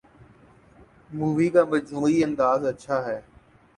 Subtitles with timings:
[1.17, 3.19] movie کا مجموعی انداز اچھا ہے